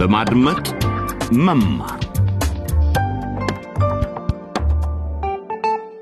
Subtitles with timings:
[0.00, 0.66] በማድመጥ
[1.38, 2.00] መማር።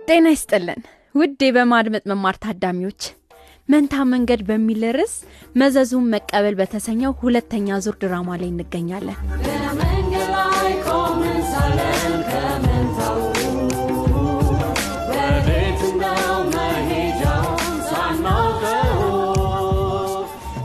[0.09, 0.81] ጤና ይስጥልን
[1.15, 3.01] ውድ በማድመጥ መማር ታዳሚዎች
[3.69, 5.15] መንታ መንገድ በሚል ርዕስ
[5.55, 9.19] መዘዙን መቀበል በተሰኘው ሁለተኛ ዙር ድራማ ላይ እንገኛለን።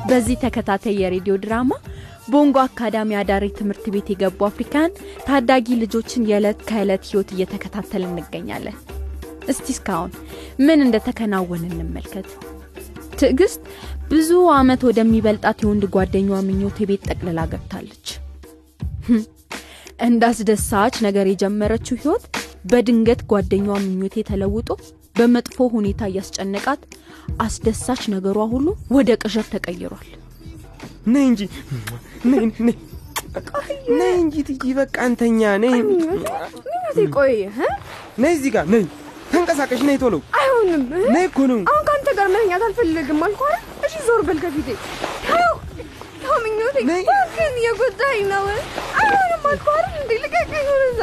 [0.07, 1.71] በዚህ ተከታታይ የሬዲዮ ድራማ
[2.33, 4.91] ቦንጎ አካዳሚ አዳሪ ትምህርት ቤት የገቡ አፍሪካን
[5.27, 8.77] ታዳጊ ልጆችን የዕለት ከዕለት ህይወት እየተከታተል እንገኛለን።
[9.49, 10.11] እስቲ እስካሁን
[10.65, 12.29] ምን እንደተከናወን እንመልከት።
[13.19, 13.61] ትዕግስት
[14.11, 18.07] ብዙ አመት ወደሚበልጣት የወንድ ጓደኛዋ ምኞት ቤት ጠቅልላ ገብታለች።
[20.07, 22.25] እንዳስደሳች ነገር የጀመረችው ህይወት
[22.71, 24.69] በድንገት ጓደኛዋ ምኞቴ ተለውጦ
[25.17, 26.81] በመጥፎ ሁኔታ እያስጨነቃት
[27.43, 30.07] አስደሳች ነገሯ ሁሉ ወደ ቅዠት ተቀይሯል
[31.05, 31.41] ነይ እንጂ
[32.25, 32.75] ነይ ነይ
[33.99, 37.69] ነይ እንጂ ትጂ በቃ አንተኛ ነይ። ምኞቴ ቆይ እ?
[38.21, 38.83] ነይ እዚህ ጋር ነይ
[39.31, 40.83] ተንቀሳቀሽ ነይ ቶሎ። አይሆንም?
[41.13, 43.63] ነይ እኮ ነው። አሁን ከአንተ ጋር መተኛት አልፈልግም አልኩ አይደል?
[43.85, 44.67] እሺ ዞር በል ከፊቴ።
[45.27, 45.53] ተው
[46.23, 47.55] ተው ምኞቴ። እባክህን
[48.29, 48.43] ነው
[48.99, 50.11] አይሆንም አልኩ አይደል እንዴ?
[50.23, 51.01] ልቀቀኝ ወደዛ።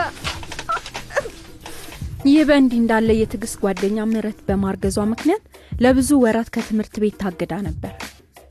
[2.26, 5.44] ይህ በእንዲህ እንዳለ የትዕግስት ጓደኛ ምህረት በማርገዟ ምክንያት
[5.82, 7.92] ለብዙ ወራት ከትምህርት ቤት ታግዳ ነበር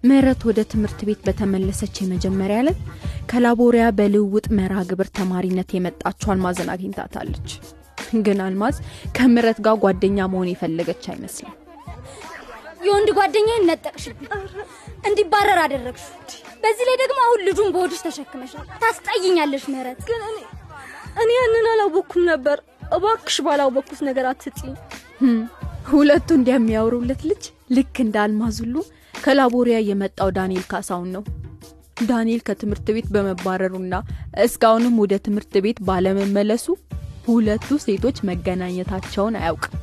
[0.04, 2.80] ምህረት ወደ ትምህርት ቤት በተመለሰች የመጀመሪያ ዕለት
[3.30, 7.50] ከላቦሪያ በልውውጥ መርሃ ግብር ተማሪነት የመጣችው አልማዝን አግኝታታለች
[8.20, 8.76] ግን አልማዝ
[9.18, 11.56] ከምረት ጋር ጓደኛ መሆን የፈለገች አይመስልም
[12.86, 14.30] የወንድ ጓደኛዬን ነጠቅሽብኝ፣
[15.08, 16.06] እንዲባረር አደረግሽ።
[16.64, 20.38] በዚህ ላይ ደግሞ አሁን ልጁን በሆድሽ ተሸክመሻል። ታስጠይኛለሽ ምህረት። ግን እኔ
[21.22, 22.58] እኔ ያንን አላወቅኩም ነበር።
[22.98, 24.74] እባክሽ ባላወቅኩት ነገር አትጥኝ።
[25.92, 27.44] ሁለቱ እንደሚያወሩለት ልጅ
[27.78, 28.76] ልክ እንደ አልማዝ ሁሉ
[29.24, 31.24] ከላቦሪያ የመጣው ዳንኤል ካሳውን ነው።
[32.10, 33.96] ዳንኤል ከትምህርት ቤት በመባረሩና
[34.44, 36.66] እስካሁንም ወደ ትምህርት ቤት ባለመመለሱ
[37.28, 39.76] ሁለቱ ሴቶች መገናኘታቸውን አያውቅም።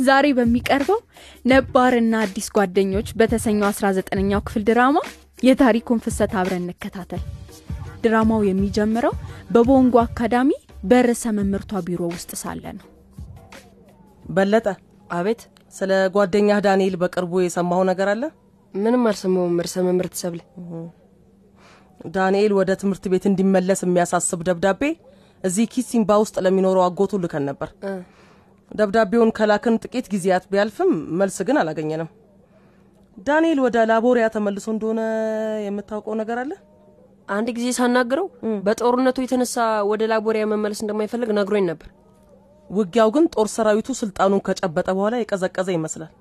[0.00, 1.00] ዛሬ በሚቀርበው
[1.44, 4.96] ነባርና አዲስ ጓደኞች በተሰኘው 19ኛው ክፍል ድራማ
[5.42, 7.22] የታሪኩን ፍሰት አብረን እንከታተል።
[8.04, 9.14] ድራማው የሚጀምረው
[9.50, 10.50] በቦንጎ አካዳሚ
[10.84, 12.86] በርዕሰ መምህርቷ ቢሮ ውስጥ ሳለ ነው።
[14.28, 14.66] በለጠ
[15.10, 15.40] አቤት
[15.74, 18.22] ስለ ጓደኛህ ዳንኤል በቅርቡ የሰማው ነገር አለ?
[18.74, 20.40] ምንም አልሰማውም ርዕሰ መምህርት ሰብለ
[22.14, 24.82] ዳንኤል ወደ ትምህርት ቤት እንዲመለስ የሚያሳስብ ደብዳቤ
[25.44, 27.68] እዚህ ኪሲምባ ውስጥ ለሚኖረው አጎቱ ልከን ነበር።
[28.70, 30.90] ደብዳቤውን ከላክን ጥቂት ጊዜያት ቢያልፍም
[31.20, 32.08] መልስ ግን አላገኘንም።
[33.26, 35.00] ዳንኤል ወደ ላቦሪያ ተመልሶ እንደሆነ
[35.66, 36.52] የምታውቀው ነገር አለ?
[37.28, 38.26] አንድ ጊዜ ሳናግረው
[38.66, 39.54] በጦርነቱ የተነሳ
[39.90, 41.88] ወደ ላቦሪያ መመለስ እንደማይፈልግ ነግሮኝ ነበር
[42.70, 46.12] ውጊያው ግን ጦር ሰራዊቱ ስልጣኑን ከጨበጠ በኋላ የቀዘቀዘ ይመስላል።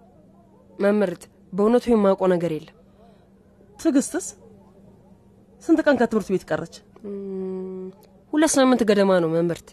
[0.80, 1.24] መምህርት
[1.54, 2.78] በእውነቱ የማውቀው ነገር የለም።
[3.80, 4.28] ትዕግስትስ?
[5.64, 6.76] ስንት ቀን ከትምህርት ቤት ቀረች?
[8.34, 9.68] ሁለት ሳምንት ገደማ ነው መምህርት።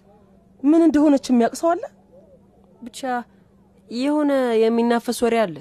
[0.63, 1.83] ምን እንደሆነች የሚያውቅ ሰው አለ?
[2.83, 3.01] ብቻ
[3.89, 4.33] የሆነ
[4.63, 5.57] የሚናፈስ ወሬ አለ።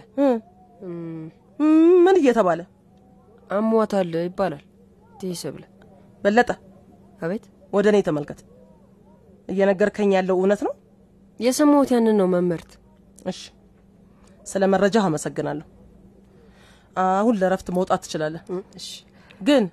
[2.06, 2.59] ምን እየተባለ?
[3.50, 4.64] አሟታል ይባላል።
[5.19, 5.64] ትይ ሰብለ።
[6.24, 6.50] በለጠ
[7.22, 8.40] አቤት። ወደ እኔ ተመልከት።
[9.50, 10.74] እየነገርከኝ ያለው እውነት ነው
[11.39, 12.72] የሰማሁት ያንን ነው መምህርት።
[13.25, 13.39] እሺ።
[14.47, 15.67] ስለ መረጃህ አመሰግናለሁ።
[16.95, 18.41] አሁን ለረፍት መውጣት ትችላለህ።
[18.79, 18.88] እሺ።
[19.41, 19.66] ግን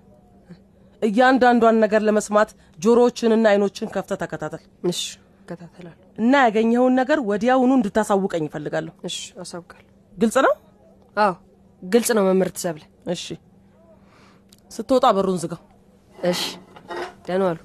[1.03, 5.00] እያንዳንዷን ነገር ለመስማት ጆሮዎችንና አይኖችን ከፍተ ተከታተል። እሺ
[5.41, 9.84] እከታተላለሁ። እና ያገኘኸውን ነገር ወዲያውኑ እንድታሳውቀኝ ይፈልጋለሁ እሺ አሳውቃለሁ።
[10.16, 10.54] ግልጽ ነው?
[11.16, 11.34] አዎ
[11.83, 12.83] ግልጽ ነው መምህርት ሰብለ
[13.15, 13.25] እሺ።
[14.71, 15.62] ስትወጣ በሩን ዝጋው።
[16.31, 16.43] እሺ።
[17.27, 17.59] ደህና ዋሉ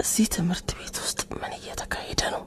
[0.00, 2.42] እዚህ ትምህርት ቤት ውስጥ ምን እየተካሄደ ነው?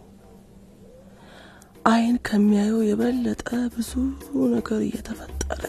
[1.85, 3.43] አይን ከሚያየው የበለጠ
[3.75, 3.91] ብዙ
[4.55, 5.63] ነገር እየተፈጠረ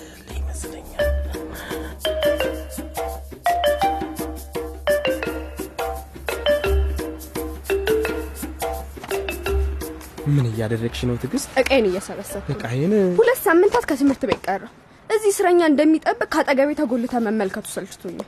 [10.28, 11.48] ምን እያደረግሽ ነው ትዕግስት?
[11.60, 12.92] እቃዬን እየሰበሰብኩ እቃዬን?
[13.18, 14.62] ሁለት ሳምንታት ከትምህርት ቤት ቀረ።
[15.10, 18.26] እዚህ እስረኛ እንደሚጠብቅ ከአጠገቤ ተጎልተ መመልከቱ ሰልችቶኛል።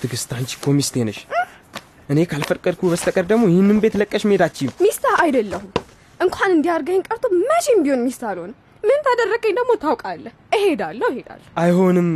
[0.00, 1.18] ትዕግስት አንቺ እኮ ሚስቴ ነሽ።
[2.08, 5.68] እኔ ካልፈቀድኩ በስተቀር ደግሞ ይህንን ቤት ለቀሽ መሄዳችም ሚስትህ አይደለሁም።
[6.20, 12.08] እንኳን እንዲያርገኝ ቀርቶ መቼም ቢሆን ሚስት አልሆንም። ምን ታደረገኝ ደግሞ ታውቃለህ። እሄዳለሁ እሄዳለሁ። አይሆንም።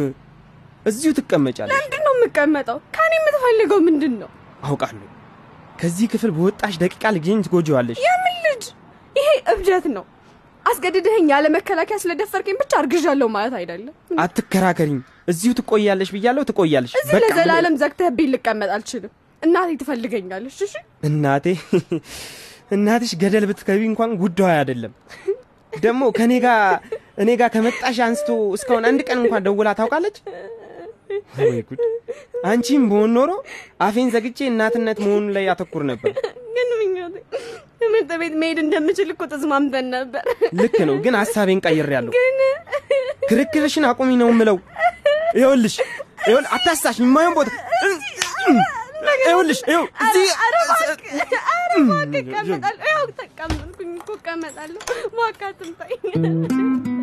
[0.87, 2.79] እዚሁ ትቀመጫለሽ። ለምንድን ነው የምቀመጠው?
[2.97, 4.31] ከኔ የምትፈልገው ምንድን ነው
[4.63, 5.07] አውቃለሁ።
[5.81, 8.35] ከዚህ ክፍል በወጣሽ ደቂቃ ልጅን ትጎጂዋለሽ። የምን
[9.47, 10.05] እብደት ነው
[10.67, 14.99] አስገድድህኝ ያለ መከላከያ ስለደፈርከኝ ብቻ አርግዣለሁ ማለት አይደለም አትከራከሪኝ
[15.33, 19.13] እዚሁ ትቆያለሽ ብያለሁ ትቆያለሽ እዚህ ለዘላለም ዘግተህብኝ ልቀመጥ አልችልም
[19.43, 20.75] እናቴ ትፈልገኛለች። እሺ
[21.09, 21.47] እናቴ
[22.77, 24.93] እናትሽ ገደል ብትገቢ እንኳን ጉዳዩ አይደለም።
[25.73, 26.61] ደግሞ ከኔ ጋር
[27.23, 30.17] እኔ ጋር ከመጣሽ አንስቶ እስካሁን አንድ ቀን እንኳን ደውላ ታውቃለች?
[31.41, 31.81] ወይ ጉድ!
[32.47, 33.31] አንቺም በሆን ኖሮ
[33.87, 36.13] አፌን ዘግቼ እናትነት መሆኑ ላይ ያተኩር ነበር።
[37.99, 40.23] ትምህርት ቤት መሄድ እንደምችል እኮ ተስማምተን ነበር።
[40.59, 42.37] ልክ ነው፣ ግን ሀሳቤን ቀይሬያለሁ። ግን
[43.29, 44.59] ክርክርሽን አቁሚ ነው የምለው።
[45.37, 45.77] ይኸውልሽ
[46.21, 47.49] ይኸውልህ፣ አታሳሽ የማይሆን ቦታ
[49.21, 50.27] ይኸውልሽ ይኸው እዚህ
[51.79, 56.96] እባክህ እቀመጣለሁ። ያው ተቀመጥኩኝ እኮ እቀመጣለሁ። እባክህ አትምታኝ።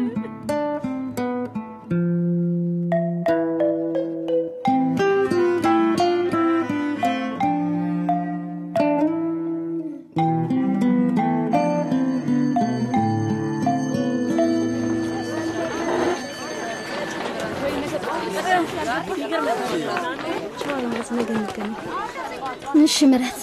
[22.83, 23.39] እሺ ምረት፣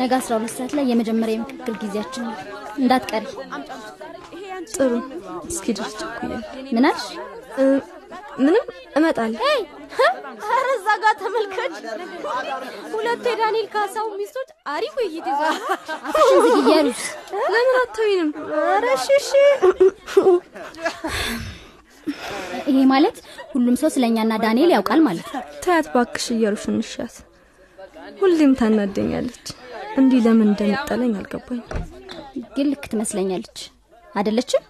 [0.00, 2.34] ነገ 12 ሰዓት ላይ የመጀመሪያ የምክክር ጊዜያችን ነው።
[2.78, 3.24] እንዳትቀሪ።
[4.72, 4.92] ጥሩ
[5.50, 6.40] እስኪ ድረስ ቸኩያለሁ።
[6.74, 7.06] ምን አልሽ?
[8.38, 8.64] ምንም
[8.98, 9.40] እመጣለሁ።
[10.46, 11.74] ኧረ እዛ ጋር ተመልከች።
[12.94, 15.58] ሁለቱ የዳንኤል ካሳው ሚስቶች አሪፍ ውይይት ይዟል።
[16.08, 17.02] አፍሽን ዝጊ እያሉሽ
[17.46, 18.30] ለምን አትተውኝም?
[18.66, 19.30] ኧረ እሺ እሺ።
[22.68, 23.16] ይሄ ማለት
[23.52, 27.16] ሁሉም ሰው ስለኛና ዳንኤል ያውቃል ማለት ነው። ተያት ባክሽ እያሉሽ እንሻት።
[28.20, 29.46] ሁሌም ታናደኛለች።
[29.96, 31.62] እንዲህ ለምን እንደምጠለኝ አልገባኝ።
[32.54, 33.58] ግን ልክ ትመስለኛለች።
[34.14, 34.62] አይደለችም?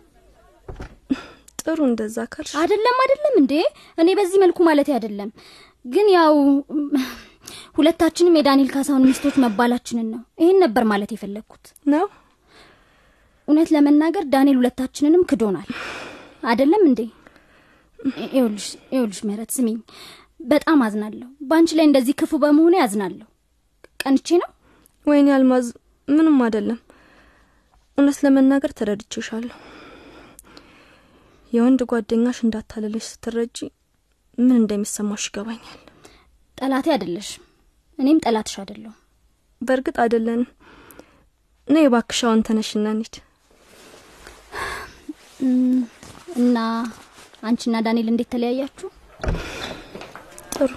[1.62, 3.52] ጥሩ እንደዛ ካልሽ አይደለም አይደለም እንዴ
[3.98, 5.30] እኔ በዚህ መልኩ ማለት አይደለም።
[5.84, 6.34] ግን ያው
[7.78, 12.04] ሁለታችንም የዳንኤል ካሳሁን ሚስቶች መባላችንን ነው። ይህን ነበር ማለት የፈለግኩት ነው።
[13.48, 15.68] እውነት ለመናገር ዳንኤል ሁለታችንንም ክዶናል።
[16.44, 17.00] አይደለም እንዴ?
[18.24, 19.76] ይኸውልሽ ይኸውልሽ ምህረት ስሚኝ፣
[20.44, 23.26] በጣም አዝናለሁ። በአንቺ ላይ እንደዚህ ክፉ በመሆኑ ያዝናለሁ።
[24.02, 24.50] ቀንቼ ነው?
[25.06, 25.66] ወይኔ አልማዝ፣
[26.08, 26.80] ምንም አይደለም።
[27.98, 29.56] እውነት ለመናገር ተረድቼሻለሁ።
[31.52, 33.58] የወንድ ጓደኛሽ እንዳታለለሽ ስትረጂ
[34.38, 35.80] ምን እንደሚሰማሽ ይገባኛል።
[36.58, 37.42] ጠላቴ አይደለሽም፣
[37.98, 38.98] እኔም ጠላትሽ አይደለሁም።
[39.62, 40.48] በእርግጥ አይደለንም።
[41.68, 43.16] ነይ እባክሽ አሁን ተነሽና እንሂድ።
[45.40, 45.78] እም፣
[46.38, 46.58] እና
[47.42, 48.88] አንቺና ዳንኤል እንዴት ተለያያችሁ?
[50.54, 50.70] ጥሩ።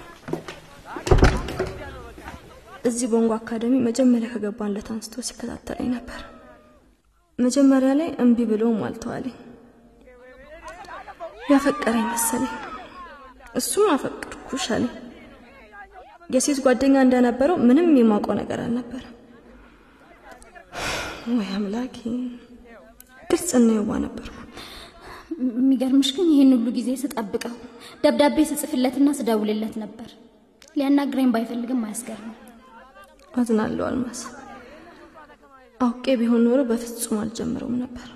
[2.88, 6.20] እዚህ ቦንጎ አካደሚ መጀመሪያ ከገባንለት አንስቶ ሲከታተለኝ ነበር።
[7.38, 9.36] መጀመሪያ ላይ እምቢ ብሎ ሟልተዋለኝ።
[11.50, 12.54] ያፈቀረኝ መሰለኝ።
[13.54, 14.94] እሱም አፈቅርኩሽ አለኝ።
[16.30, 19.12] የሴት ጓደኛ እንደነበረው ምንም የማውቀው ነገር አልነበረም።
[21.38, 21.96] ወይ አምላኬ፣
[23.30, 24.45] ግልጽና የዋ ነበርኩ።
[25.36, 27.54] የሚገርምሽ ግን ይህን ሁሉ ጊዜ ስጠብቀው
[28.04, 30.08] ደብዳቤ ስጽፍለትና ስደውልለት ነበር።
[30.76, 32.32] ሊያናግረኝ ባይፈልግም አያስገርም።
[33.34, 34.20] አዝናለሁ አልማዝ።
[35.80, 38.06] አውቄ ቢሆን ኖሮ በፍጹም አልጀምረውም ነበር።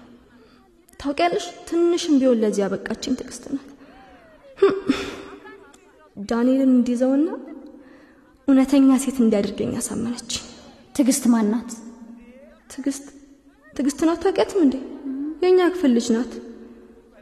[1.00, 3.68] ታውቂያለሽ፣ ትንሽም ቢሆን ለዚህ ያበቃችኝ ትዕግስት ናት።
[6.30, 7.28] ዳንኤልን እንዲይዘውና
[8.48, 10.30] እውነተኛ ሴት እንዲያደርገኝ ያሳመነች
[10.94, 11.68] ትዕግስት ማናት?
[12.70, 13.04] ትዕግስት
[13.76, 14.74] ትዕግስት ናት። ታውቂያትም እንዴ?
[15.42, 16.32] የእኛ ክፍል ልጅ ናት።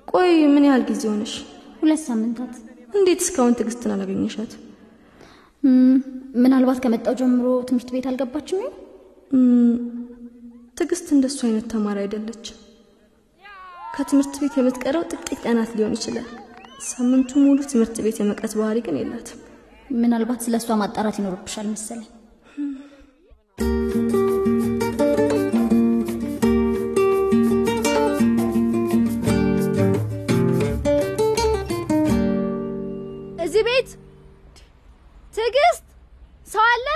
[0.09, 1.33] ቆይ ምን ያህል ጊዜ ሆነሽ?
[1.81, 2.55] ሁለት ሳምንታት።
[2.95, 4.53] እንዴት እስካሁን ትዕግስትን አላገኘሻት?
[6.43, 8.63] ምናልባት ከመጣው ጀምሮ ትምህርት ቤት አልገባችም
[10.77, 12.47] ትዕግስት እንደሱ አይነት ተማሪ አይደለች።
[13.95, 16.29] ከትምህርት ቤት የምትቀረው ጥቂት ቀናት ሊሆን ይችላል።
[16.89, 19.41] ሳምንቱ ሙሉ ትምህርት ቤት የመቅረት ባህሪ ግን የላትም።
[19.97, 22.09] ምናልባት ስለ እሷ ማጣራት ይኖርብሻል መሰለኝ።
[35.39, 35.85] ትዕግስት፣
[36.47, 36.87] ሰው አለ?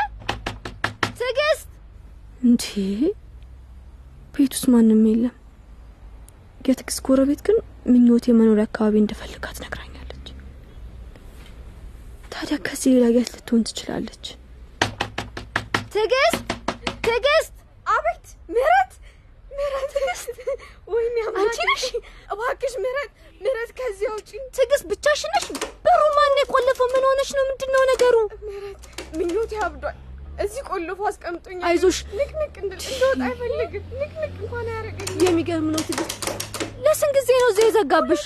[1.19, 1.69] ትዕግስት፣
[2.43, 2.65] እንዴ
[4.35, 5.35] ቤት ውስጥ ማንም የለም።
[6.61, 7.57] የትዕግስት ጎረቤት ግን
[7.93, 10.27] ምኞት የመኖሪያ አካባቢ እንደፈልጋት ነግራኛለች።
[12.33, 14.25] ታዲያ ከዚህ ሌላ የት ልትሆን ትችላለች?
[15.95, 16.45] ትዕግስት፣
[17.07, 17.55] ትዕግስት!
[17.87, 18.25] አቤት!
[18.55, 18.93] ምህረት፣
[19.53, 19.91] ምህረት!
[19.95, 20.37] ትዕግስት!
[20.93, 21.85] ወይኔ አንቺ ነሽ?
[22.33, 25.47] እባክሽ ምህረት፣ ምህረት ከዚህ አውጪ። ትዕግስት ብቻሽን ነሽ?
[25.85, 26.89] በሩ ማን የቆለፈው?
[26.95, 27.45] ምን ሆነሽ ነው?
[27.51, 28.17] ምንድን ነው ነገሩ?
[28.47, 28.83] ምህረት፣
[29.19, 29.99] ምኞቴ አብዷል።
[30.39, 36.23] እዚህ ቆልፎ አስቀምጦኛል። አይዞሽ። ንቅንቅ እንድል እንደወጣ አይፈልግም። ንቅንቅ እንኳን አያደርገኝም። የሚገርም ነው ትዕግስት።
[36.85, 37.17] ለስንት
[37.83, 38.23] የዘጋብሽ?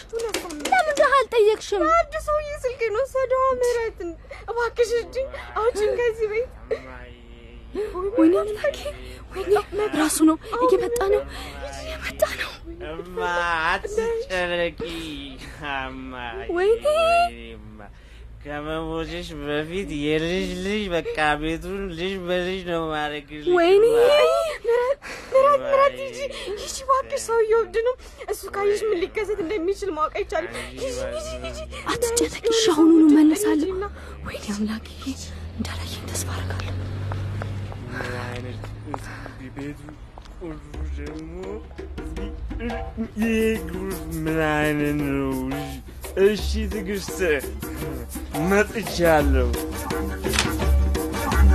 [0.70, 1.82] ለምን ደህ አልጠየቅሽም?
[1.92, 4.10] አንድ ሰውዬ ስልኬን ወሰደዋ። ምህረትን
[4.50, 6.50] እባክሽ እርጅኝ፣ አውጪኝ ከዚህ ቤት።
[8.18, 8.78] ወይኔ አምላኬ፣
[9.30, 9.52] ወይኔ
[10.00, 11.22] ራሱ ነው እየመጣ ነው፣
[11.78, 12.52] እየመጣ ነው።
[12.92, 13.18] እማ
[13.70, 14.80] አትጨነቂ።
[15.74, 16.12] እማ
[16.56, 16.84] ወይኔ
[18.48, 23.84] እማ ከመሞትሽ በፊት የልጅ ልጅ በቃ ቤቱን ልጅ በልጅ ነው ማድረግልሽ። ወይኔ
[24.66, 25.00] ምረት
[25.32, 26.18] ምረት ምረት ሂጂ
[26.52, 27.94] ሂጂ እባክሽ ሰውዬው እብድ ነው
[28.32, 33.72] እሱ ካየሽ ምን ሊከሰት እንደሚችል ማወቅ አይቻልም ሂጂ ሂጂ ሂጂ አትጨነቂ፣ እሺ፣ አሁኑኑ እመለሳለሁ።
[34.26, 34.86] ወይኔ አምላኬ
[35.56, 36.72] እንዳላየኝ ተስፋ አደርጋለሁ።
[39.56, 39.80] ቤቱ
[40.38, 40.64] ቁልፉ
[40.98, 41.32] ደግሞ
[44.16, 45.30] ምን አይነት ነው?
[46.24, 46.42] እሺ
[46.72, 47.18] ትዕግስት
[48.50, 49.48] መጥቻለሁ።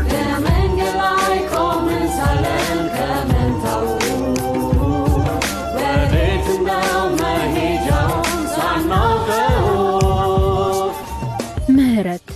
[0.10, 3.86] በመንገድ ላይ ቆመን ሳለን ከመንታው
[5.78, 6.92] ወዴት ነው
[7.22, 8.22] መሄጃውን
[8.56, 9.68] ሳናውቀው
[11.78, 12.30] ምህረት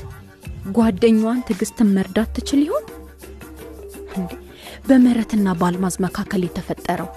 [0.78, 2.86] ጓደኛዋን ትዕግስትን መርዳት ትችል ይሆን
[4.18, 4.32] እንዴ?
[4.88, 7.10] በምህረትና በአልማዝ መካከል የተፈጠረው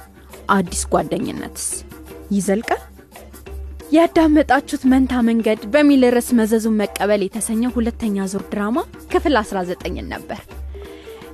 [0.50, 1.66] አዲስ ጓደኝነትስ
[2.30, 2.82] ይዘልቃል?
[3.88, 8.78] ያዳመጣችሁት መንታ መንገድ በሚል ርዕስ መዘዙን መቀበል የተሰኘው ሁለተኛ ዙር ድራማ
[9.12, 10.40] ክፍል 19 ነበር።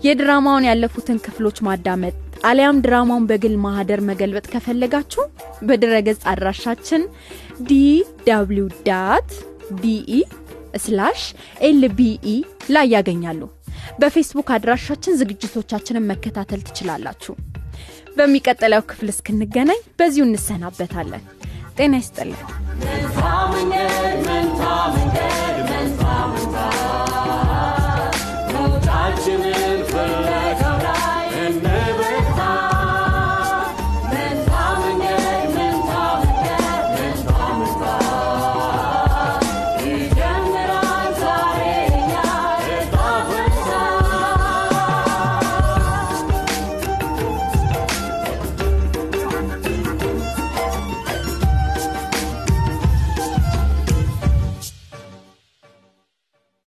[0.05, 2.15] የድራማውን ያለፉትን ክፍሎች ማዳመጥ
[2.49, 5.23] አሊያም ድራማውን በግል ማህደር መገልበጥ ከፈለጋችሁ
[5.69, 7.03] በድረገጽ አድራሻችን
[7.63, 7.75] DW
[8.27, 10.21] dot DE
[10.85, 11.21] slash
[11.69, 12.35] LBE
[12.71, 13.43] ላይ ያገኛሉ።
[14.01, 17.35] በፌስቡክ አድራሻችን ዝግጅቶቻችንን መከታተል ትችላላችሁ።
[18.17, 21.25] በሚቀጥለው ክፍል እስክንገናኝ በዚሁ እንሰናበታለን።
[21.77, 22.41] ጤና ይስጥልን።